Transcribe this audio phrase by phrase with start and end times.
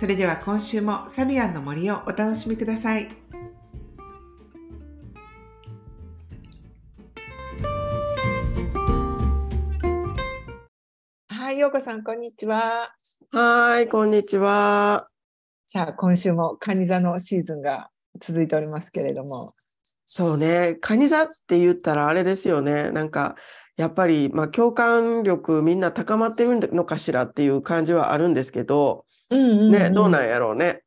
[0.00, 3.10] それでは今週もサビアンの森をお楽しみください。
[11.28, 12.94] はい、ようこさん、こんにちは。
[13.30, 15.08] はいこんにちは
[15.66, 19.50] さあ、今週もカニ座のシーズンが続いておりますけれども。
[20.06, 23.36] そうねカニ座って言ったらあれですよねなんか
[23.76, 30.82] やっぱりまあ共感力みんな高まってるのかしらっていう感じはあるんですけどうんうんねどうなんやろうね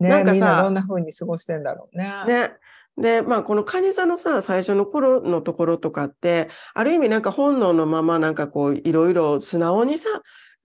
[0.00, 2.10] ね、なんかさみんなどんな風に過ごしてんだろうね。
[2.26, 2.52] ね。
[2.96, 10.08] で、まあ、このカニ座のさ、最初の頃のところとかって、ある意味なんか本能のままなんかこう、いろいろ素直にさ、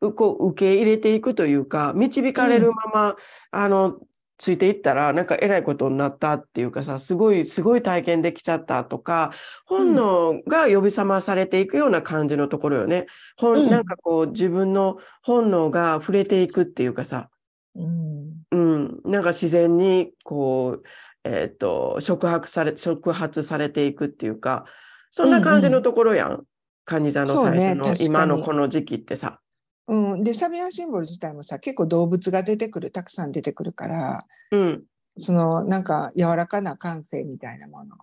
[0.01, 3.15] うこう受け入れていくというか、導かれるまま、
[3.51, 3.97] あの、
[4.37, 9.31] ついていったら、なんか偉いことになったっていうかさ、すごい、すごい体験できちゃったとか、
[9.65, 13.05] 本能が呼び覚まされていくような感じのところよね。
[13.41, 13.69] うん。
[13.69, 17.29] なんかこう、自分の本能が触れていくっていうかさ、
[17.75, 18.25] うん。
[18.51, 20.83] うん、なんか自然にこう、
[21.25, 24.65] えっと触発され触発されていくっていうか
[25.09, 26.43] そんな感じのところやん、
[26.85, 29.39] カニ座のそうね最初の、今のこの時期ってさ。
[29.87, 34.83] うん、でサビアンシンボル自体もさ結構動物が出てくるたくさん出てくるからうん
[35.17, 37.95] そのなんか柔らかな感性みたいなもの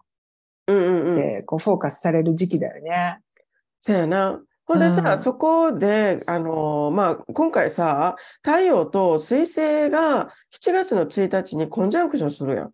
[0.67, 1.15] うんうんうん。
[1.15, 3.19] で、こうフォーカスされる時期だよね。
[3.81, 4.41] そうやな。
[4.65, 12.73] ほんでさ、うんそこで、あのーまあ、今回さ、太陽と水星が7月の1日にコンジャンクションするやん。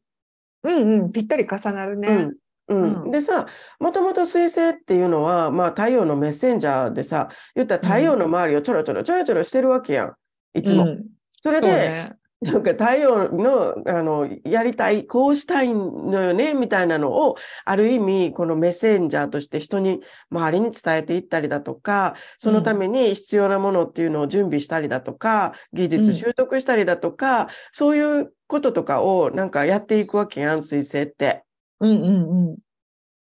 [0.64, 2.08] うんうんぴったり重なるね。
[2.08, 2.36] うん
[2.68, 3.46] うんうんでさ、
[3.80, 10.14] もともと水星っていうのは、まあ、太陽のメッセンジャーでさ、言ったら太陽の周りをちょろちょろちょろちょろしてるわけやん。
[10.54, 10.84] いつも。
[10.84, 11.06] うん
[11.40, 12.18] それで、ね。
[12.40, 31.44] なんか太陽のあのやりたい、こうしたいのよね、みたいなのを、ある意味、このメッセンジャーとして人に、周りに伝えていったりだとか、そのために必要なものっていうのを準備したりだとか、技うん術習得したりだとか、そういうこととかをなんかやっていくわけやん、水星って。
[31.80, 32.58] うんうん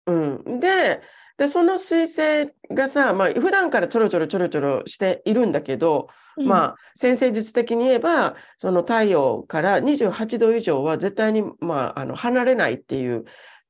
[0.07, 0.43] うん。
[0.45, 1.01] うん、で
[1.39, 13.25] でその彗星がさ、まあ普段からちょろちょろちょろちょろしているんだけど、まあ先生術的に言えばその太陽から28度以上は絶対に、まあ、あの離れないっていう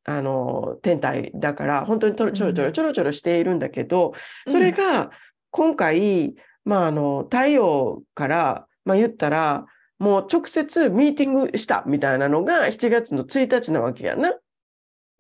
[0.05, 4.13] あの天体だから本当にちょろちょろちょろちょろちょろしているんだけど、
[4.49, 5.11] それが
[5.51, 9.67] 今回、まあ、あの太陽から、まあ、言ったら
[9.99, 14.33] もう直接ミーティングしたみたいなのが7月の1日なわけやな。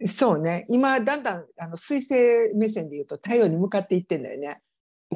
[0.07, 0.67] そうね。
[0.69, 4.61] 今だんだんあの水星目線で言うと太陽に向かっていってんだよね。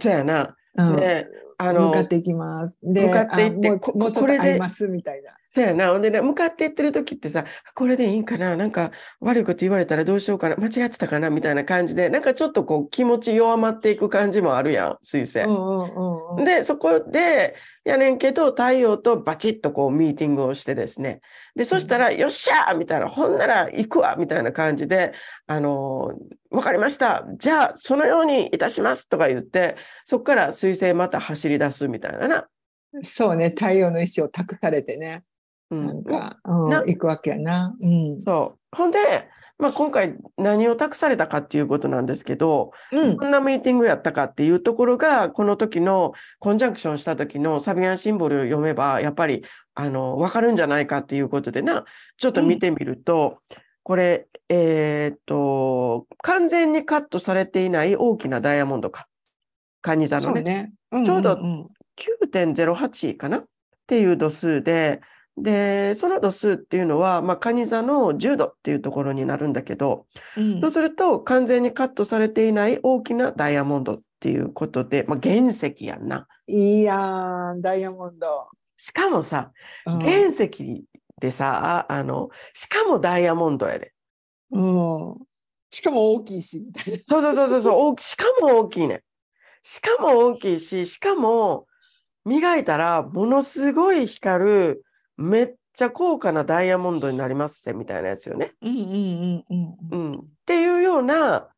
[0.00, 0.56] そうやな。
[0.76, 1.26] うんで
[1.58, 2.78] あの向かっていきます。
[2.82, 5.32] で、向かっていってあもこうちょっこれでと会いますみたいな。
[5.56, 5.90] そうやな。
[5.90, 8.90] ほんでね、向かっていってる時ってさ、これでいいんかななんか
[9.20, 15.38] 悪いこと言われたらどうしようかな間違ってたかなみたいな感じで、なんかちょっとこう気持ち弱まっていく感じもあるやん、水星。
[15.38, 16.44] うんうんうんうん。
[16.44, 21.22] で、そこで、やねんけど、太陽とバチッとこうミーティングをしてですね。
[21.54, 25.14] で、そしたら、よっしゃーみたいな、ほんなら行くわみたいな感じで、
[25.46, 27.24] あのーわかりました。
[27.38, 32.46] じゃあ、そのようにいたしますとか言って、そこから水星また走り出すみたいなな。
[33.02, 33.48] そうね。
[33.48, 35.24] 太陽の意志を託されてね。
[35.70, 37.74] うんなんか、うん、な行くわけやな。
[37.80, 38.22] うん。
[38.24, 38.76] そう。
[38.76, 38.98] ほんで、
[39.58, 43.16] まあ、今回何を託されたかっていうことなんですけど、うん。
[43.16, 49.44] どんなミーティングやったかっていうところが、この時のコンジャンクションした時のサビアンシンボルを読めば、やっぱり、
[49.74, 51.84] あの、わかるんじゃないかっていうことでな、
[52.18, 53.38] ちょっと見てみると、
[53.82, 59.06] これ、えーっと、完全にカットされていない大きなダイヤモンドか。
[59.80, 60.44] カニ座のね。
[60.90, 61.02] そうね。
[61.02, 63.38] んちょうどんん9.08かな？
[63.38, 63.44] っ
[63.86, 65.00] ていう度数で、
[65.38, 70.06] で、その度数っていうのは、まあ、カニ座の10度っていうところになるんだけど、
[70.36, 76.26] うんそうすると完全にカットされていない大きなダイヤモンドっていうことで、まあ、原石やんな。
[76.46, 78.48] いいやん、ダイヤモンド。
[78.76, 79.52] しかもさ、
[79.86, 80.84] うん原石
[81.20, 83.92] でさ、あの、しかもダイヤモンドやで。
[84.50, 85.16] うん。
[85.70, 86.70] しかも大きいし、
[87.04, 89.02] そうそうそうそう、大きしかも大きいね。
[89.62, 91.66] しかも大きいし、しかも
[92.24, 94.84] 磨いたらものすごい光る、
[95.16, 98.52] めっちゃ高価なダイヤモンドになりますぜみたいなやつよね。
[98.62, 100.12] うんうんうんうんううん。
[100.12, 101.48] ん、っていうような、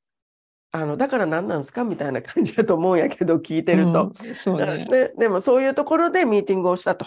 [0.70, 4.12] あの、だから何なんですかみたいな感じだと思うんやけど、聞いてると。
[4.22, 4.86] うんそうね。
[4.86, 7.06] ででもそういうところでミーティングをしたと。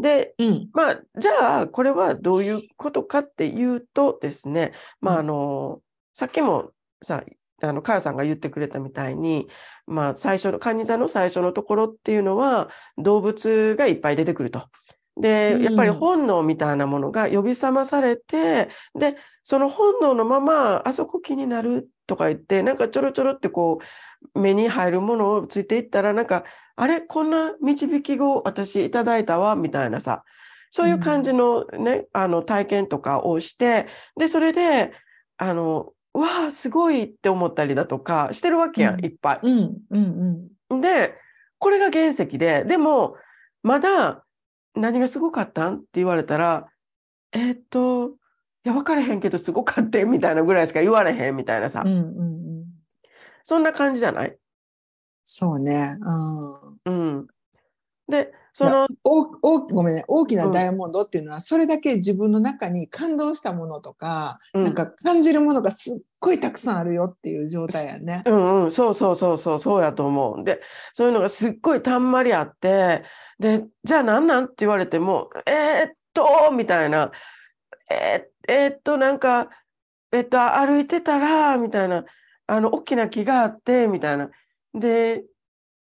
[0.00, 0.68] で、うん。
[0.72, 5.80] まあ、じゃあ、これはどういうことかっていうとですね、まあ、うんあの、
[6.12, 6.72] さっきも
[7.02, 7.24] さ、
[7.62, 9.48] あの、かやさんが言ってくれたみたいに、
[9.86, 14.68] まあ、最初の、カニ座の最初のところっていうのは、動物がいっぱい出てくると。
[15.16, 18.68] で、やっぱりうん本能みたいなものが呼び覚まされて、
[18.98, 23.78] で、その本能のまま、あそこ気になるとか言って、なんかちょろちょろってこ
[24.34, 26.44] う、目に入るものをついていったら、なんか、
[26.76, 30.24] あれ、こんな導き語私いただいたわ、みたいなさ、
[30.70, 34.92] そういう感じのね、あの体験とかをして、で、それで、
[35.36, 39.40] あの、うわあ、すごいって思ったりだとかしてるわけやん、うんいっぱい。
[39.42, 39.78] うん。
[39.90, 40.48] うん。
[40.70, 40.80] うん。
[40.80, 41.14] で、
[41.58, 43.16] これが原石で、でも、
[43.62, 44.23] まだ
[44.74, 45.76] 何がすごかったん？
[45.76, 46.68] って言われたら、
[47.32, 48.12] えーっと、い
[48.64, 51.92] や、分からへんけどすごかってみたいなぐらいしか言われへんみたいなさうん。
[51.92, 51.98] う、ん。
[51.98, 52.22] う
[52.62, 52.64] ん。
[53.44, 54.36] そんな感じじゃない？
[55.22, 55.96] そうね。
[56.00, 56.76] うん。
[56.84, 56.90] う
[57.20, 57.26] ん。
[58.08, 68.22] で、その、おおごめんね大きなダイヤモンドっていうのは、それだけ自分の中に感動したものとか、うんなんか感じるものがすっごいたくさんあるよっていう状態やね。
[68.24, 70.44] うんうん、そうそうそうそう、そうやと思う。
[70.44, 70.60] で、
[70.92, 73.02] そういうのがすっごいたんまりあって、
[73.40, 77.10] で、じゃあ何なんって言われても、えーっと、みたいな、
[77.90, 79.50] えーえーっと、なんか、
[80.12, 82.04] えっと、歩いてたら、みたいな、
[82.46, 84.30] あの、大きな木があって、みたいな。
[84.74, 85.24] で、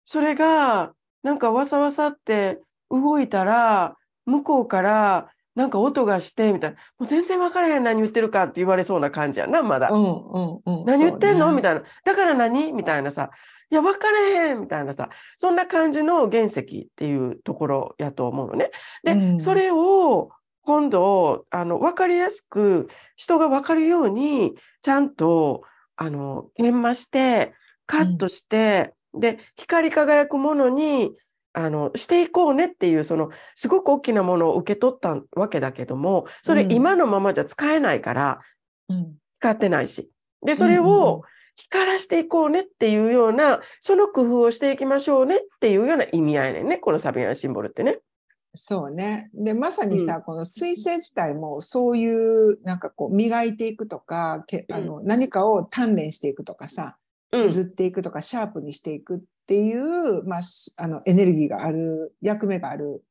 [0.05, 3.97] それが、なんかわさわさって動いたら、
[4.27, 6.77] 向こうから、なんか音がして、みたいな。
[6.99, 9.89] もう全然分からへん何言ってるかって言われそうな感じやな、まだ。
[9.91, 10.85] うんうんうん。
[10.85, 11.83] 何言ってんの、ねみたいな。
[12.05, 12.73] だから何？
[12.73, 13.31] みたいなさ。
[13.71, 15.11] いや、分からへんみたいなさ。
[15.37, 18.71] そんな感じの原石っていうところやと思うのね。
[19.05, 20.31] で、うんそれを
[20.63, 25.63] 今度、あの、分かりやすく、人が分かるように、ちゃんと、
[25.97, 27.55] あの、研磨して、
[27.87, 31.13] カットして、で、光り輝くものに、
[31.53, 38.41] あの、していこうねっていう、その、すごく大きなものを受け取ったわけだけども、それうん今のままじゃ使えないから、
[38.89, 40.11] うん使ってないし。
[40.45, 41.23] で、それうんうんうんを
[41.57, 47.99] 光らしていこうねっていうような、その工夫をしていきましょうねっていうような意味合いねこのサビアンシンボルってね。
[48.55, 49.31] そうね。
[49.33, 56.93] で、まさにさ、この水星自体もそういう、なんかこう、磨いていくとか、けあの何かを鍛錬していくとかさ、うん、
[57.33, 63.03] 削っていくとか、シャープにしていくっていう、まあ、しあのエネルギーがある、役目がある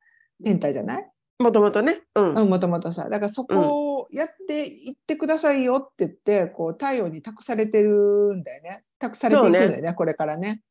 [0.43, 1.09] 天体じゃない？
[1.39, 2.01] もともとね。
[2.15, 2.33] うん。
[2.35, 3.03] うん、もともとさ。
[3.03, 7.91] だからそこをやっていってくださいよって言って、こう、太陽に託されてる
[8.35, 8.83] んだよね。
[8.99, 10.61] 託されていくんだよね、これからね。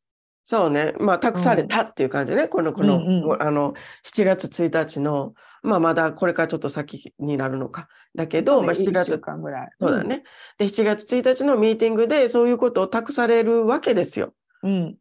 [0.44, 0.92] そうね。
[1.00, 2.48] まあ、託されたっていう感じね。
[2.48, 3.72] この、この、うんうんあの、
[4.04, 5.32] 7月1日の、
[5.62, 7.88] まあ、まだこれからちょっと先になるのか。
[8.14, 9.68] だけど、まあ、7一週月、間ぐらい。
[9.80, 10.24] そうだね。
[10.58, 14.34] で、7月1日のミーティングでそういうことを託されるわけですよ。
[14.62, 14.96] うん。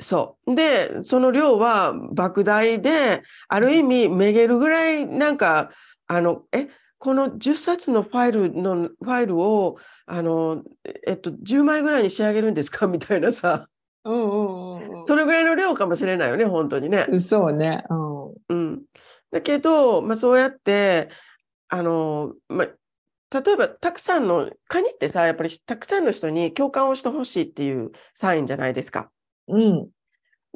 [0.00, 0.54] そう。
[0.54, 5.70] で、その量は莫大で、ある意味、めげるぐらい、なんか、
[6.06, 6.68] あの、え、
[6.98, 9.76] この10冊のファイルの、ファイルを、
[10.06, 10.62] あの、
[11.06, 12.86] えっと、10枚ぐらいに仕上げるんですか？
[12.88, 13.68] みたいなさ、
[14.04, 15.06] うんうんうんうん。
[15.06, 17.06] それぐらいの量かもしれないよね、本当にね。
[17.18, 17.84] そうね。
[17.90, 18.34] うん。
[18.48, 18.82] うん。
[19.32, 21.10] だけど、まあ、そうやって、
[21.68, 29.10] あの、まあ、例えば、たくさんの、カニってさ、やっぱりたくさんの人に共感をしてほしいっていうサインじゃないですか。
[29.48, 29.88] うん。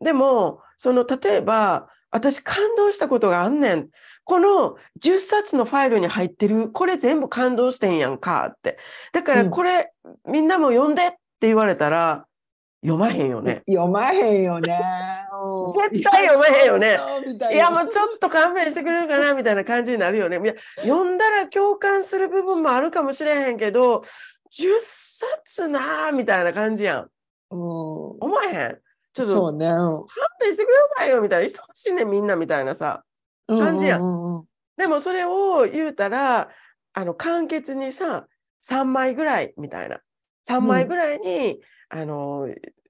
[0.02, 3.88] でも、その、例えば、私感動したことがあんねん。
[4.25, 8.78] この10冊のファイルに入ってる、これ全部感動してんやんかって。
[9.12, 9.92] だからうんこれ、
[10.26, 11.16] みんなも読んでって
[11.49, 12.26] 言われたら、
[12.83, 13.62] 読まへんよね。
[13.68, 14.78] 読まへんよね。
[15.42, 16.99] うん絶対読まへんよね。
[17.50, 20.38] いいや、もうちょっと勘弁してくれるかなみたいな感じになるよね。
[20.42, 24.02] いや、読んだら共感する部分もあるかもしれへんけど、
[24.52, 27.11] 10冊なーみたいな感じやん。
[27.50, 27.61] うん。
[27.61, 28.78] 思えへん？
[29.12, 29.66] ちょっとそうね。
[29.66, 30.06] うん勘
[30.40, 31.49] 弁してくださいよみたいな。
[31.49, 33.02] 忙しいねみんなみたいなさ。
[33.49, 34.44] 感じやんうんうんうん
[34.76, 36.49] でもそれを言うたら、
[36.94, 38.26] あの、簡潔にさ、
[38.66, 40.00] 3枚ぐらいみたいな。
[40.49, 42.49] 3枚ぐらいに、あの、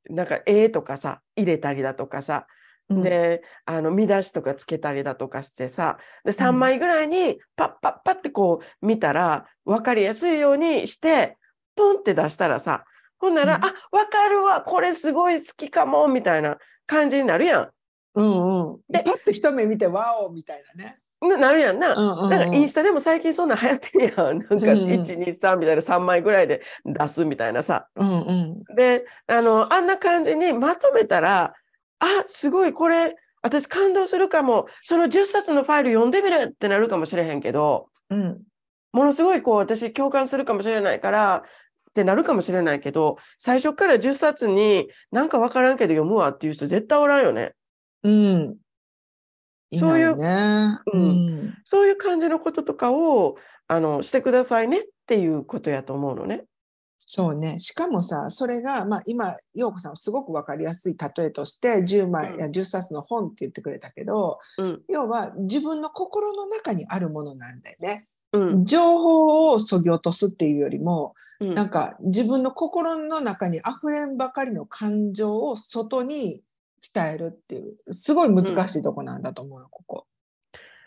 [0.09, 2.47] なんか絵とかさ、入れたりだとかさ、
[2.88, 11.38] うんで、あの、見出しとかつけたりだとかしてさ、で、う3ん枚ぐらいにパッパッパってこう見たら、分かりやすいようにして、
[11.76, 12.85] ポンって出したらさ、
[13.19, 17.71] ほんなら、うんあ、分かるわ、これすごい好きかも、みたいな感じになるやん。
[18.14, 18.80] うんうん。
[18.88, 20.99] でパッと一目見て、ワオみたいなね。
[21.21, 21.95] ななるやんな。
[21.95, 24.39] うんうんうんなんかインスタでも最近そんなん流行ってるやん。
[24.39, 27.89] なんかうんうん1、2、3みたいな3枚ぐらいで出すみたいなさ。
[27.95, 28.75] うんうん。
[28.75, 31.55] で、あの、あんな感じにまとめたら、
[31.99, 34.67] あ、すごいこれ、私感動するかも。
[34.83, 38.43] その10冊のファイル読んでみるってなるかもしれへんけど、うん。
[38.93, 47.55] ものすごいこう私共感するかもしれないからってなるかもしれないけど、最初から10冊になんかわからんけど読むわっていう人絶対おらんよね。
[48.03, 48.57] うん。
[49.73, 50.17] そういう
[50.93, 51.55] うん。
[51.65, 53.37] そういう感じのこととかを
[53.69, 56.45] あのしてくださいねっていうことやと思うのね。
[57.12, 57.59] そうね。
[57.59, 62.39] しかもさ、それが、まあ今、陽子さんすごくわかりやすい例えとして、10枚、うん。
[62.39, 64.83] いや10冊の本って言ってくれたけど、うん。
[64.89, 68.07] 要は自分の心の中にあるものなんだよね。
[68.33, 68.65] うん。
[68.65, 71.55] 情報をそぎ落とすっていうよりも、うん。
[71.55, 76.43] なんか自分の心の中に溢れんばかりの感情を外に
[76.94, 80.06] 伝えるっていう、すごい難しいとこなんだと思うよ、ここ。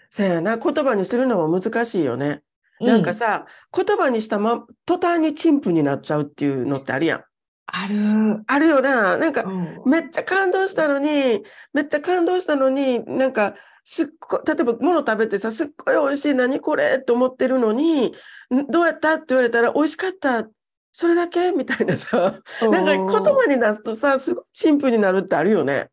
[0.10, 2.42] そうやな言葉にするのも難しいよね。
[2.80, 3.46] なんかさ、
[3.76, 7.24] 言葉にしたま途端に陳腐になっちゃうっていうのってあるやん。
[7.66, 8.44] ある。
[8.46, 9.18] あるよな。
[9.18, 18.14] なんかうんめっちゃ感動したのに、めっちゃ感動したのに、なんか、すっごい、例えば物食べてさ、すっごい美味しい、何これと思ってるのに、
[18.54, 20.48] んどうやったって言われたら、美味しかった、
[20.94, 21.52] それだけ？
[21.52, 25.90] みたいなさ、なんか言葉に出すとさ、すごい陳腐になるってあるよね。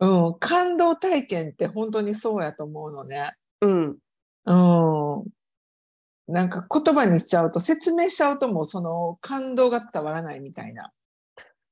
[0.00, 3.34] うん、感動体験って本当にそうやと思うのね。
[3.60, 3.96] うん。
[4.46, 5.24] うん。
[6.26, 10.90] なんか言葉にしちゃうと、説明しちゃうともうその感動が伝わらないみたいな。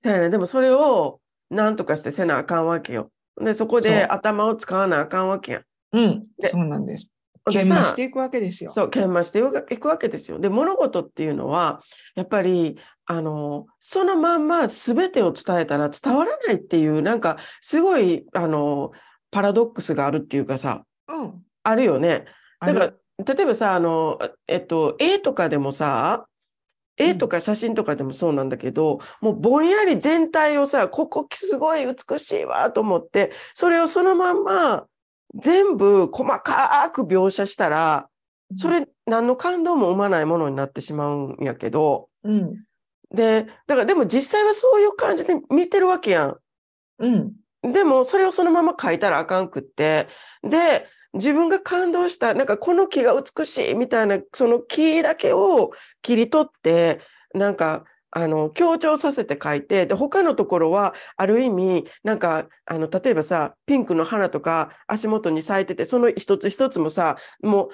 [0.04, 0.30] そうやね。
[0.30, 3.10] でもそれを何とかしてせなあかんわけよ。
[3.40, 5.64] で、そこで頭を使わなあかんわけやん。
[5.92, 7.12] うん、でそうなんです。
[7.46, 8.72] で研磨さしていくわけですよ。
[8.72, 10.38] そう、研磨していくわけですよ。
[10.38, 11.80] で、物事っていうのは、
[12.14, 18.92] やっぱり、あの、そのまんま全てを伝えたら伝わらないっていう、なんか、すごい、あの、
[19.30, 21.44] パラドックスがあるっていうかさ、うん。
[21.62, 22.26] あるよね。
[22.58, 26.26] あだからる、例えばさ、あの、えっと、絵とかでもさ、
[26.96, 34.86] 絵とか写真とかでもそうなんだけど、もうぼんやり全体をさ、ここすごい美しいわと思って、それをそのまんま
[35.34, 38.08] 全部細かく描写したら、
[38.56, 42.64] それ何の感動も生まないものになってしまうんやけど、うん。
[43.14, 46.36] で、だからでも実際はそういう感じで見てるわけやん。
[46.98, 47.32] うん。
[47.62, 50.08] でもそれをそのまま書いたらあかんくって、
[50.42, 55.72] で、自分が感動した、なんかこの木が美しいみたいな、その木だけを
[56.02, 57.00] 切り取って、
[57.34, 67.68] なんか、あの、強調させて書いて、で、他のところは、ある意味、なんか、あの、例えばさ、ピンクの花とか足元に咲いてて、その一つ一つもさ、もう、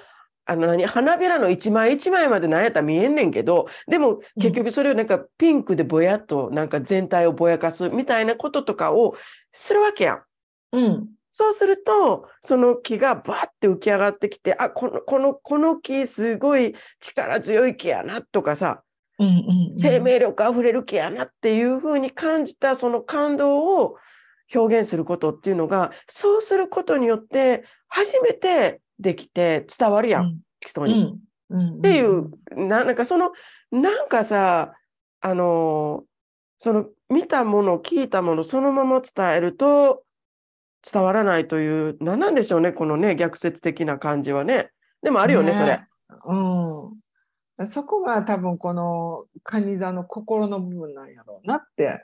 [0.45, 9.15] あの何、花びらの一枚一枚までなんやったら見えんねんけど、でも結局それをなんかピンクでぼやっとなんか全体をぼやかすみたいなこととかを
[9.51, 10.23] するわけやん。
[10.71, 11.09] うん。
[11.31, 18.83] そうすると、その木がバーって浮き上がってきて、あ、この、この、この木すごい力強い木やなとかさ、
[19.19, 19.27] うん。
[19.27, 19.77] うん。
[19.77, 23.97] 生命力あふれる木やなっていうふうに感じたその感動を
[24.53, 30.39] 表現することっていうのが、そうすることによって初めてできて伝わるやん、うん。
[30.59, 31.19] 人に。
[31.49, 31.57] うん。
[31.57, 31.77] うん。
[31.79, 33.31] っていう、ななんかその、
[33.71, 34.73] なんかさ、
[35.19, 36.03] あの
[36.59, 40.03] その見たもの、聞いたもの、そのまま伝えると
[40.89, 44.71] 伝わらないという、何なんでしょうね、このね、逆説的な感じはね。
[45.01, 45.79] でもあるよね、それ。
[46.25, 46.99] うん。
[47.63, 52.03] そこが多分この蟹座の心の部分なんやろうなって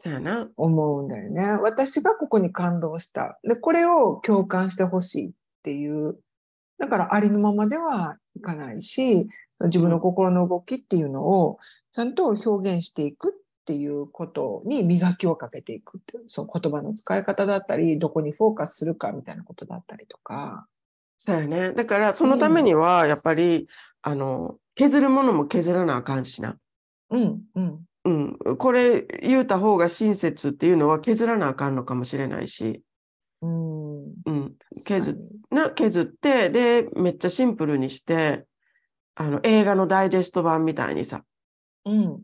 [0.00, 0.48] そうやな。
[0.56, 1.42] 思うんだよね。
[1.60, 3.40] 私がここに感動した。
[3.42, 5.32] で、これを共感してほしいっ
[5.64, 6.16] ていう。
[6.78, 9.28] だからありのままではいかないし、
[9.64, 11.58] 自分の心の動きっていうのを
[11.90, 16.24] ちゃんと表現していくっていうことに磨きをかけていくっていう。
[16.28, 20.68] その言葉の使い方だったり、どこにフォーカスするかみたいなことだったりとか。
[21.18, 21.72] そうやね。
[21.72, 23.66] だから、そのためには、やっぱり、
[24.02, 26.56] あの、削るものも削らなあかんしな。
[27.10, 27.84] うん、うん。
[28.04, 28.56] うん。
[28.58, 32.82] これ言うた方が親切っていうのは削らなあかんのかもしれないし。
[33.42, 34.04] うん。
[34.24, 34.54] うん。
[34.72, 35.18] 削
[35.50, 38.46] な削って、で、めっちゃシンプルにして、
[39.14, 41.24] あの、映画のダイジェスト版みたいにさ、
[41.84, 42.22] うん。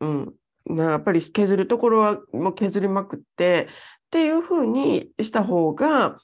[0.00, 0.34] うん。
[0.66, 6.18] なやっぱり削るところはもう削りまくって、っていうふうにした方が、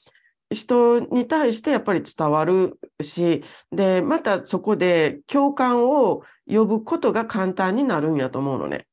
[0.50, 8.87] 人に対してやっぱり伝わるし、で、またそこで共感を呼ぶことが簡単になるんやと思うのね。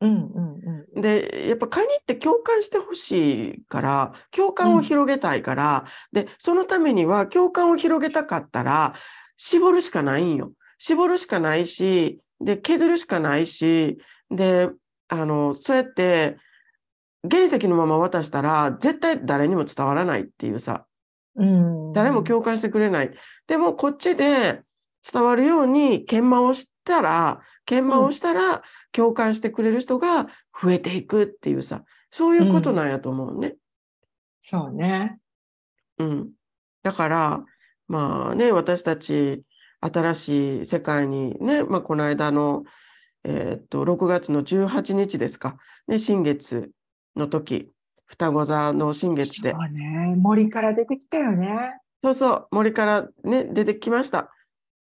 [0.00, 1.00] うん、うん、うん。
[1.00, 8.94] で、やっぱカニって共感してほしいから、共感を広げたいから、で、そのためには共感を広げたかったら、
[9.36, 10.52] 絞るしかないんよ。
[10.78, 13.98] 絞るしかないし、で、削るしかないし、
[14.30, 14.70] で、
[15.08, 16.36] あの、そうやって、
[17.28, 20.86] 原石のまま渡したら、絶対誰にも伝わらないっていうさ、
[21.38, 21.92] うん。
[21.92, 23.10] 誰も共感してくれない。
[23.46, 24.62] でも、こっちで
[25.10, 30.26] 伝わるように研磨をしたら、研磨をしたら、共感してくれる人が
[30.60, 33.56] 増えていくっていうさ、そういうことなんやと思うね。
[34.40, 35.18] そうね。
[35.98, 36.30] うん。
[36.82, 37.38] だから、
[37.86, 39.44] まあね、私たち、
[39.80, 42.64] 新しい世界にね、まあ、この間の、
[43.24, 46.70] えーっと、6月の18日ですか、ね、新月
[47.14, 47.70] の時、
[48.08, 49.52] 双子座の新月で。
[49.52, 50.14] そうね。
[50.16, 51.80] 森から出てきたよね。
[52.02, 54.30] そうそう、森からね、出てきました。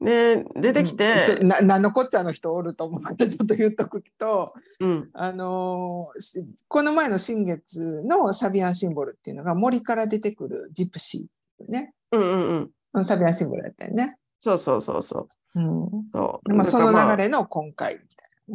[0.01, 6.09] で、出てきて、うんな何のこっちゃの人おると思うから ちょっと言っとくと、うん、あの
[6.67, 11.93] この前の新月のサビアンシンボルっていうのが森から出てくるジプシーね。
[12.11, 12.71] うんうんうん。
[12.95, 14.17] うんサビアンシンボルやったよね。
[14.41, 15.59] そうそうそうそう。
[15.59, 18.05] うんそうまあ、その流れの今回みた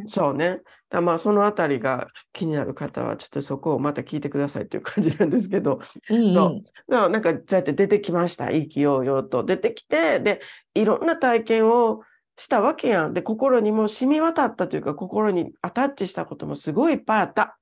[0.03, 0.61] いそうね。
[0.91, 6.17] だまあそのあたりが気になる方はちょっとそこをまた聞いてくださいっていう感じなんですけど、な。
[6.17, 10.41] うんそうだからなんかそうやって出てきました意気揚々と出てきてで
[10.75, 12.01] いろんな体験を
[12.39, 13.13] したわけやん。
[13.13, 17.59] で心にも染み渡ったというか心にアタッチしたこともすごいいっぱいあった。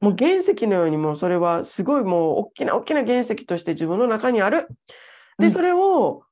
[0.00, 4.66] もう原石のようにもうそれはすごいもう大きな大きな原石として自分の中にある。
[5.38, 6.22] でうんそれを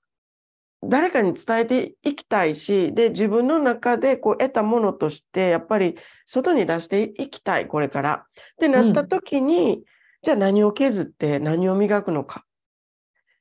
[0.82, 5.96] 誰かに伝えていきたいしで自分の中でこう得たものとしてやっぱり
[6.30, 8.12] 外に出していきたいこれから。
[8.12, 8.26] っ
[8.60, 9.82] てなった時に、
[10.22, 12.44] じゃあ何を削って何を磨くのか。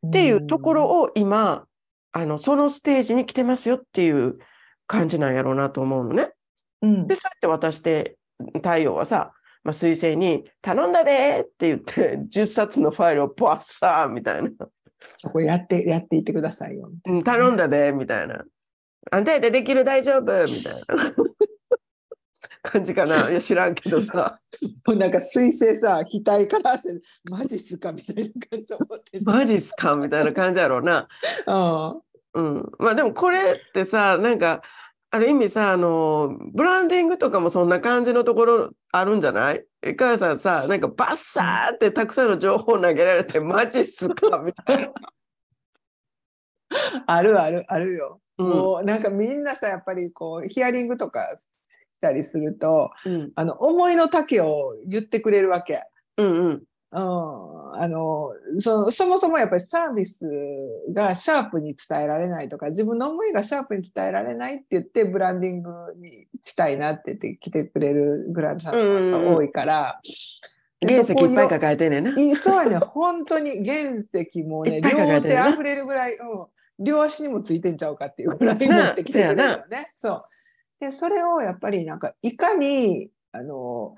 [0.08, 1.65] っていうところを今、
[2.12, 4.39] あの、そのステージに来てますよっていう
[4.88, 6.31] 感じなんやろうなと思うのね。
[6.81, 8.17] うんで、そうやって渡して、
[8.55, 14.50] 太陽はさ、まあ、水星に頼んだでーって言って、 10冊のファイルをバッサーみたいな。
[15.15, 16.89] そこやって、やっていってくださいよ。
[16.89, 18.44] いうん頼んだでみたいな。
[19.12, 21.13] あんたやでできる大丈夫みたいな
[22.62, 23.29] 感じかな。
[23.29, 24.39] いや、知らんけどさ。
[24.86, 31.08] もうなんか水星さ、額から汗、マジっすかみたいな感じ思ってマジっすかみたいな感じやろうな。
[31.48, 32.01] うん
[32.34, 34.62] うん、まあでもこれってさなんか
[35.10, 39.65] ある意味さあのブランディングとかもそんな感じのところあるんじゃない？
[39.82, 44.38] えかやさんさなんかバッサーってたくさんの情報投げられてマジっすか？
[44.40, 44.92] みたいな。
[47.08, 48.22] あるあるあるよ。
[48.38, 51.50] うんもうなんかみんなさやっぱりこうヒアリングとかし
[52.02, 55.84] たりするとうんあの思いの丈を言ってくれるわけ。
[56.18, 60.25] うんうんうん、あのそそもそもやっぱりサービス
[60.91, 70.02] がシャープに伝えられないとか自分の思いがシャープに伝えられないって言ってブランディングにしたいなって言って来てくれるブランドさんが多いから、
[70.82, 72.13] 原石いっぱいか抱えてんねんな。
[72.19, 75.49] いそうやね本当に原石もね 両手てるな。
[75.49, 76.47] 溢れるぐらい、うん、
[76.80, 79.93] 両足にもついてんちゃうかっていうぐらい持ってきてくれるよね。
[79.95, 80.25] そう。
[80.80, 83.95] でそれをやっぱりなんかいかにあの、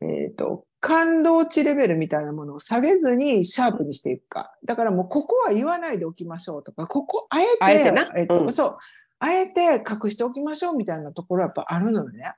[0.00, 8.76] えー、と感動値レベルみたいなものを下げずにシャープにしていくかだからもうここは言わないでおきましょうとかここあえてあえてなえっとうんそう
[9.20, 12.34] あえて隠しておきましょうみたいなところはやっぱあるのよね。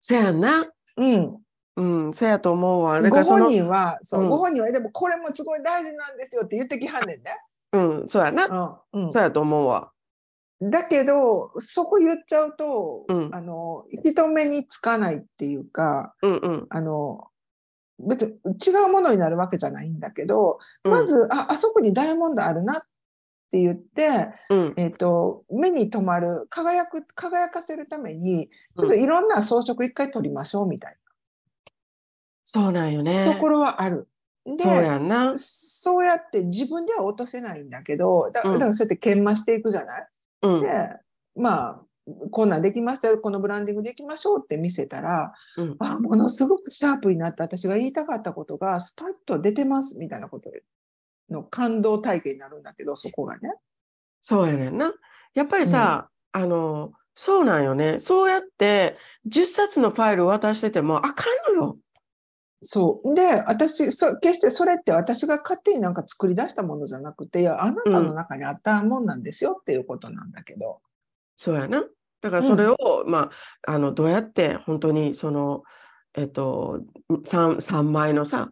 [0.00, 0.66] せやんな。
[0.96, 1.38] うん、
[1.76, 3.00] うん、せやと思うわ。
[3.02, 7.24] ご本人はそう、うんご本人はでもこれもすごい大事なんですよって言ってきはんねんね。
[7.72, 8.80] うん、そうやな。
[8.92, 9.90] うんうんそうやと思うわ。
[10.62, 16.66] だけどそこ言っちゃうと、うんあの人目につかないっていうかうんうん。
[16.70, 17.28] あの
[17.98, 22.82] 別に違うものになるわけじゃないんだけど、うんまずああそこにダイヤモンドあるなっ
[23.52, 30.96] て言って、うんえっと目に留まる輝く輝かせるためにちょっといろんな装飾一回取りましょうみたい
[32.44, 33.24] そうなんよね。
[33.24, 34.08] なところはある。
[34.44, 35.32] でそうやんな。
[35.36, 40.08] そうやって自分では落とせないんだけどだうんだからそうやって研磨していくじゃない、
[40.44, 40.60] うん。
[40.60, 40.68] で
[41.36, 41.80] まあ
[42.30, 50.50] こんなんできましたよこのブランディングできましょうって見せたらうんあものすごくシャープになった私が言いたかったことがスパッと出てますみたいなこと
[51.30, 53.54] の感動体験になるんだけどそこがね。
[54.20, 54.92] そうやねんな。
[55.34, 57.98] やっぱりさ、あの、そうなんよね。
[57.98, 58.96] そうやって
[59.28, 61.78] 10冊のファイル渡しててもあかんのよ。
[62.62, 70.80] そうで私そ決してそれって私が勝手になんか作り出したものじゃなくていやあなたの中にあったもんなんですよっていうことなんだけど。
[71.36, 71.84] そうやな。
[72.24, 73.30] だからそれを、ま
[73.66, 75.62] あ、あの、どうやって本当にその、
[76.14, 78.50] えっと、3, 三枚のさ、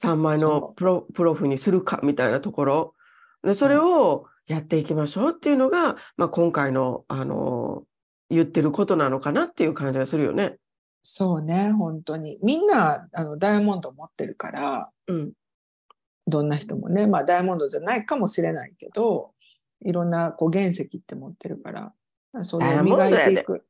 [0.00, 2.94] 3枚のプロプロフにするかみたいなところ。
[3.42, 7.82] で、それをやっていきましょうっていうのが、まあ、今回の、あの、
[8.30, 10.58] 言ってることなのかなっていう感じがするよね。
[11.08, 12.36] そうね本当に。
[12.42, 14.90] みんなあのダイヤモンド持ってるから。
[15.06, 15.32] うん。
[16.26, 17.06] どんな人もね。
[17.06, 19.30] まあダイヤモンドじゃないかもしれないけど
[19.84, 21.92] いろんなこう原石って持ってるから。
[22.42, 23.64] それを磨いていく。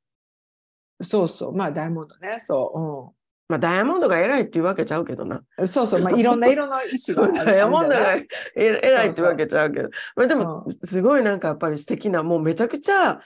[1.03, 1.55] そうそう。
[1.55, 2.39] まあダイヤモンドね。
[2.41, 3.13] そ
[3.51, 5.37] まあ、ダイヤモンドが偉いっていうわけちゃうけどな。
[5.37, 6.01] う、うん、そうそう。
[6.01, 8.15] まあいろんな色の石がある ダイヤモンドが
[8.57, 9.91] 偉いってわけちゃうけど。
[10.17, 13.21] まあ、でもう、すごいなんかやっぱり素敵な、もうめちゃくちゃ、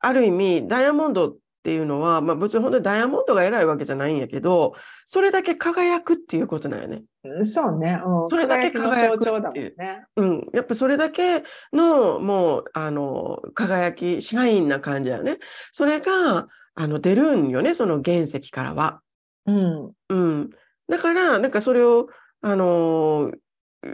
[0.00, 7.02] ある意味、ダイヤモンドっていうのは、まあ別に本当にダイヤモンドが偉いわけじゃないんやけど、それだけ輝くっていうことなんよね。
[7.44, 10.04] そうね、うん、それだけ輝きの象徴だもん輝くね。
[10.16, 10.48] うん。
[10.54, 11.42] やっぱそれだけ
[11.72, 15.38] の、もう、あの、輝き、シャインな感じだよね。
[15.72, 19.00] それが、あの、出るんよね、その原石からは。
[19.46, 20.50] うん、うん。
[20.88, 22.08] だから、なんかそれを、
[22.40, 23.38] あのー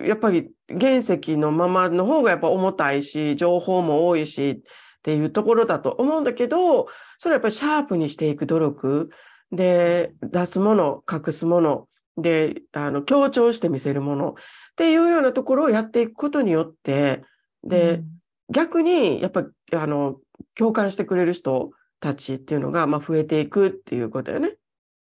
[0.07, 4.63] やっぱり原石のままの方がやっぱ重たいし、情報も多いし
[5.05, 6.89] っていうところだと思うんだけど、
[7.19, 9.11] それはやっぱりシャープにしていく努力
[9.53, 14.35] で、出すもの、隠すもの、で、あの、強調して見せるものっ
[14.77, 17.23] ていうようなところをやっていくことによって、
[17.63, 18.03] で、
[18.49, 20.21] 逆にやっぱあの
[20.55, 24.57] 共感してくれる人たちっていうのが、まあ、増えていくっていうことよね。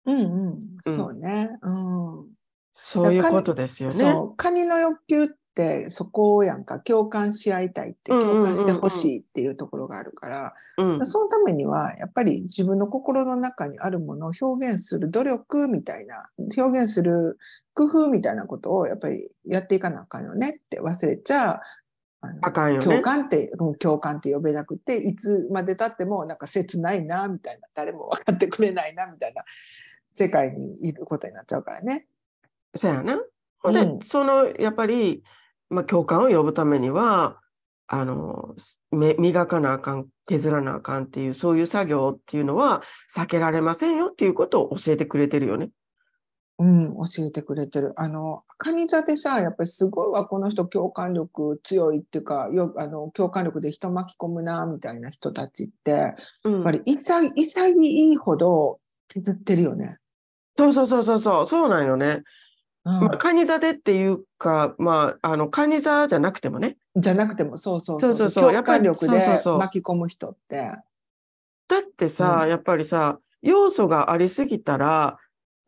[0.05, 1.49] うんうん、そうね。
[1.61, 1.71] う
[2.23, 2.25] ん。
[2.71, 3.95] そういうことですよね。
[3.95, 4.37] そう。
[4.37, 6.79] カニの欲求ってそこやんか。
[6.79, 17.37] 共感し合いたいって、共感してほしいっていうところがあるから、うん、そのためには、やっぱり自分の心の中にあるものを表現する努力みたいな、表現する
[17.73, 21.61] 工夫みたいなことをやっぱりやっていかなあかんよねって忘れちゃ、
[22.41, 29.43] あかんよね共感って、うん共感って呼べなくて、いつまで経ってもなんか切ないな、みたいな、誰も分かってくれないな、みたいな
[30.13, 32.07] 世界にいることになっちゃうからね。
[32.75, 33.19] そうやな。
[33.59, 35.23] ほんで、うんそのやっぱり、
[35.69, 37.39] まあ、共感を呼ぶためには
[37.87, 38.55] あの
[38.91, 42.83] め磨かなあかん削らなあかんっていうそういう作業っていうのは
[43.15, 45.71] 避けられませんよっていうことを教えてくれてるよね。
[46.59, 47.93] うん、教えてくれてる。
[47.95, 59.99] あの、カニ座でさ、やっぱりすごいわ、この人共感力強いっていうか、よあの共感力で人巻き込むな、みたいな人たちって、やうんっぱり潔い潔いほど削ってるよね。
[60.57, 62.23] そうそうそうそうそうそうなんよね。
[62.97, 63.07] うん。
[63.07, 66.77] まあ、カニ座でっていうか、まあ、あのカニ座じゃなくてもね。
[66.95, 68.15] じゃなくても、そうそうそう。
[68.15, 69.57] そうそうや共っぱり感力でそうそうそう。
[69.59, 70.71] 巻き込む人って。
[71.67, 72.49] だってさ、うん。
[72.49, 75.17] やっぱりさ要素がありすぎたら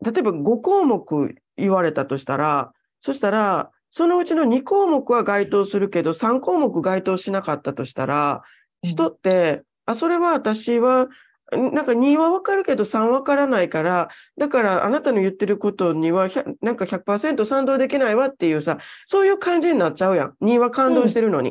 [0.04, 8.42] 例えば5項目言われたとしたらそしたらそのうちの2項目は該当するけど3項目該当しなかったとしたら
[8.82, 8.90] うん。
[8.90, 11.08] 人って、あそれは私はん
[11.56, 21.50] なんか2は分かるけど3分からないからだからあなたの言ってることには100なんか100%賛同できないわっていうさそういう感じになっちゃうやん2は感動してるのに。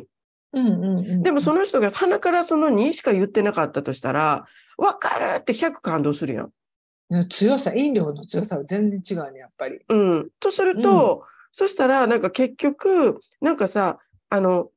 [0.53, 4.45] うんうんうんでもその人が鼻からその2しか言ってなかったとしたら、
[4.77, 6.49] 分かるって100感動するやん。
[7.11, 9.79] の強さ、引力の強さは全然違うね、やっぱり。
[9.87, 10.29] うん。
[10.39, 14.69] とすると、そしたらなんか結局、なんかさ、あの、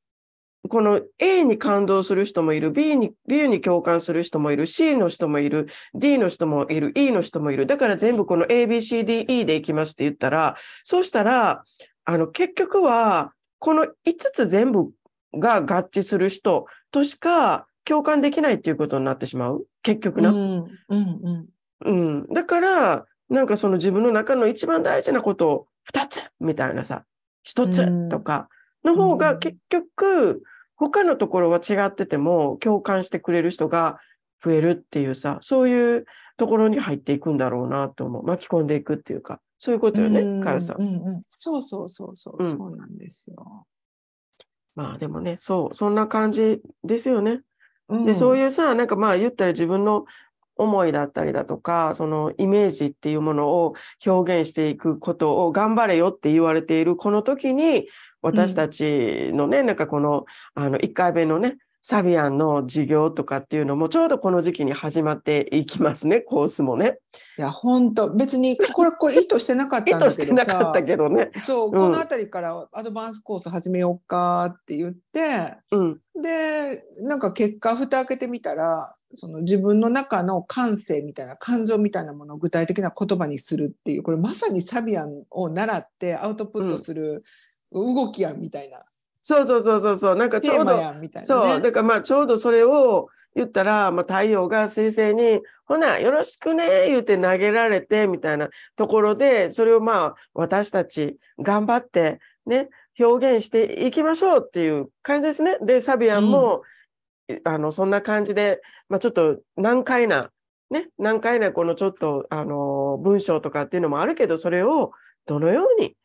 [0.69, 7.67] この A に感動する人もいる、B に、B に共感する人もいる、C の人もいる、D の人もいる、E の人もいる。
[7.67, 11.65] だから全部この A, B, C, D, E でいきますって言ったら、そうしたら、
[12.05, 13.91] あの、結局は、この5
[14.33, 14.91] つ全部
[15.35, 19.67] が合致する人としか共感できないっていうことになってしまう。
[19.83, 20.31] 結局な。
[20.31, 21.47] うんうんうん
[21.85, 22.27] うん。
[22.33, 27.05] だから、なんかその自分の中の一番大事なことを2つみたいなさ、
[27.47, 28.49] 1つとか
[28.85, 30.43] の方うんが結局、
[30.77, 33.99] 他のところは違ってても共感してくれる人が
[34.45, 36.07] 増えるっていうさ、そういう
[36.37, 38.27] ところに入っていくんだろうなと思う。
[38.27, 40.81] 巻き込んでいくっていうか、そういうことよね、かよさん。
[40.81, 43.67] うんうん、そうそうそうそう、うんそうなんですよ。
[44.75, 47.43] まあでもね、そう、そんな感じですよね。
[47.89, 50.05] うんで、そういうさ、なんかまあ言ったら自分の
[50.57, 57.89] 思いだったりだとか、そのイメージっていうものを表現していくことを頑張れよって言われているこの時に、
[58.25, 66.99] 私たちのね、なんかこの、あの、1回目のね、サビアンの授業とかっていうのもちょうどこの時期に始まっていきますね、コースもね。
[67.37, 70.47] いや、本当別に、これ、これ意図してなかっ意たんだ図してな。
[70.47, 71.31] かったけどね。
[71.37, 76.01] そう、この辺りからアドバンスコース始めようかって言って、うん。
[76.23, 87.25] で、なんか結果、蓋開けてみたら、その自分の中の感性みたいな感情みたいなものを具体的な言葉にするっていう、これまさにサビアンを習ってアウトプットする
[87.75, 88.85] 動きやんみたいな、
[89.21, 90.17] そうそうそうそうそう。
[90.17, 91.61] なんかちょうど、テーマやんみたいなそう、ね。
[91.61, 102.69] だからまあちょうどそれを言ったら、まあ、太陽が彗星に、ほな、よろしくね、言うて投げられて、みたいなところで、それをまあ私たち頑張ってね、
[103.01, 105.59] 表現していきましょうっていう感じですね。
[105.63, 106.63] で、サビアンも、
[107.45, 110.31] あの、そんな感じで、まあちょっと難解な、
[110.71, 114.93] ね、難解なこのちょっと、あの、文章とかっていうのもあるけど、それを
[115.27, 115.97] どのように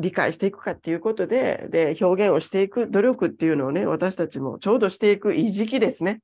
[0.00, 6.20] 理解していくかっていうことで、で、表現をしていく努力っていうのをね、私たちもちょうどしていくいい時期ですね。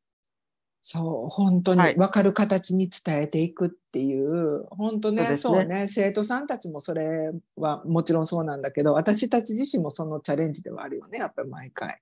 [0.88, 12.00] そう、本当にはい分かる形に伝えていくっていう、本当ねそうですそうねね、生徒さんたちもそれはもちろんそうなんだけど、私たち自身もそのチャレンジではあるよね、やっぱり毎回。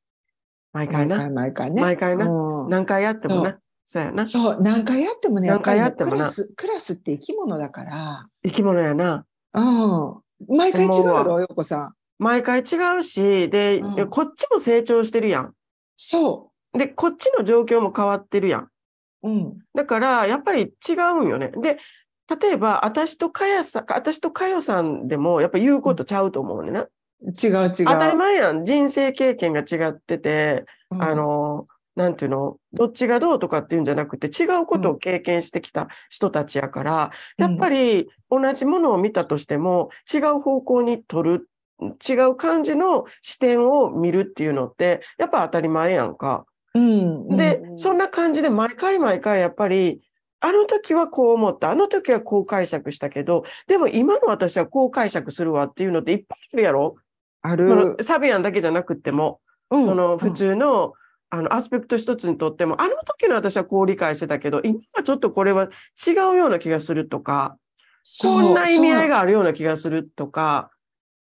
[0.75, 1.31] 毎回な。
[1.31, 1.81] 毎回ね。
[1.81, 3.59] 毎回なうん何回やってもそな。
[3.87, 4.27] そうやな。
[4.27, 9.25] そう、何回やってもね、やっぱりね、何回やってもなクラス、クラスって生き物だから、生き物やな。
[9.55, 10.24] うん。
[10.49, 11.93] 毎回違う思うわろ、よこさん。
[12.19, 15.53] 毎回違うし、で、うんこっちも成長してるやん。
[15.97, 18.69] そで、こっちの状況も変わってるやん。
[19.23, 19.29] う。
[19.29, 19.59] うん。
[19.75, 21.53] だから、やっぱり違うんよね。
[21.61, 21.79] で、
[22.41, 26.81] 例えば、私とかやさん、私とかよさんでも、やっぱ言うことちゃうと思うねんな。
[27.23, 27.71] 違う違う。
[27.71, 28.65] 当たり前やん。
[28.65, 41.49] 人生経験が違ってて、うんあの、なんていうの、どっちがどうとかっていうんじゃなくて、違うことを経験してきた人たちやから、やっぱり同じものを見たとしても、違う方向に取る、
[41.81, 46.47] 違う感じの視点を見るっていうのって、やっぱ当たり前やんか。
[46.75, 47.79] うんで、うん。
[47.79, 50.01] そんな感じで毎回毎回やっぱり、
[50.41, 56.97] あの時はこう思った、あの時はこう解釈したけど、でも今の私はこう解釈するわっていうのっていっぱいあるやろ？
[57.45, 57.97] そある。
[57.97, 59.87] のサビアンだけじゃなくっても、うん。
[59.87, 60.95] その普通の、
[61.35, 65.69] あのアスペクト一つにとっても、あの時の私はこう理解してたけど、今はちょっとこれは
[66.07, 67.57] 違うような気がするとか、
[68.23, 70.71] こんな意味合いがあるような気がするとか、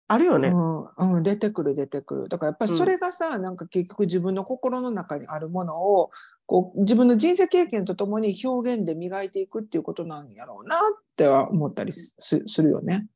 [0.08, 0.48] あるよね。
[0.48, 2.28] うんうん、出てくる出てくる。
[2.28, 6.10] だからやっぱりそれがさ、なんか結局自分の心の中にあるものを
[6.44, 10.78] こう自分の人生経験とともに表現で磨いていくっていうことなんやろうなっ
[11.16, 13.06] ては思ったりすするよね。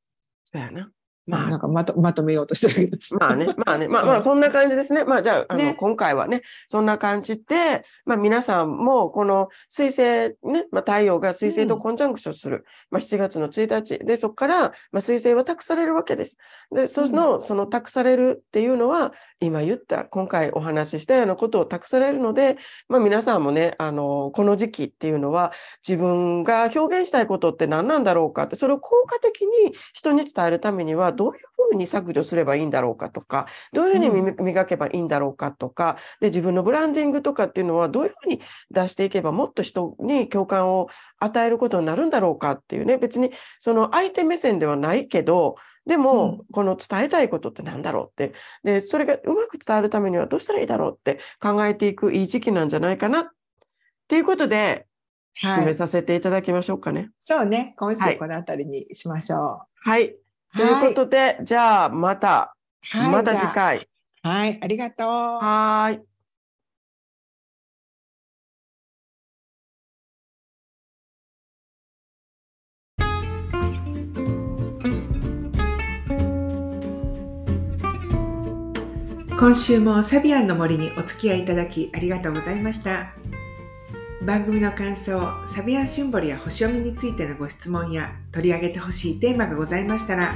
[0.44, 0.90] そうやな。
[1.26, 3.18] まあ、まあなんかまとまとめようとしてるけど。
[3.18, 5.04] まあね、まあね、まあまあそんな感じですね。
[5.04, 5.74] まあじゃあ、あの、ね。
[5.74, 13.98] 今回はね、そんな感じで、まあ皆さんもこの水星ね、まあ太陽が水星とコンジャンクションする、まあ7月の1日。
[13.98, 14.62] で、そこから、
[14.92, 16.38] まあ水星は託されるわけです。
[16.72, 22.56] で、その、その託されるっていうのは、今言った、今回お話ししたようなことを託されるので、
[22.88, 25.52] まあ皆さんもね、あの、この時期っていうのは、
[25.86, 48.34] 自分が表現したいことって何なんだろうかって、それを効果的に人に伝えるためには、どういうふうに削除すればいいんだろうかとか、どういうふうに磨磨けばいいんだろうかとか、で、自分のブランディングとかっていうのは、どういうふうに出していけば、もっと人に共感を与えることになるんだろうかっていうね、別にその相手目線ではないけど、でも、この伝えたいことって何だろうって。
[48.64, 53.20] で、それがうまく伝わるためにはどうしたらいいだろうって考えていくいい時期なんじゃないかな。
[53.20, 53.28] っ
[54.08, 54.86] ていうことで、
[55.34, 55.66] 進はい。
[55.66, 57.10] めさせていただきましょうかね。
[57.20, 57.74] そうね。
[57.76, 60.06] 今はい週この辺りにしましょはい。
[60.08, 60.18] う。
[60.56, 62.56] ということで、じゃあまた、
[62.90, 63.86] はい、また次回。
[64.22, 65.08] はい、ありがとう。
[65.08, 66.16] はーい。
[79.38, 83.25] 今週もサビアンの森にお付き合いいただきありがとうございました。
[84.26, 90.34] 番組の感想、サビアンシンボルや星読みについてのご質問や取り上げてほしいテーマがございましたら、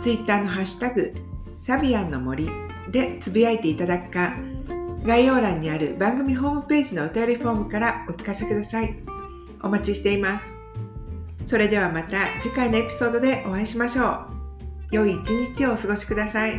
[0.00, 1.14] ツイッターのハッシュタグ、
[1.62, 2.46] サビアンの森
[2.92, 4.36] でつぶやいていただくか、
[5.06, 8.98] 概要欄にある番組ホームページのお便りフォームからお聞かせください。
[9.62, 10.52] お待ちしています。
[11.46, 14.26] それではまた次回のエピソードでお会いしましょう。
[14.90, 16.52] 良い一日をお過ごしください。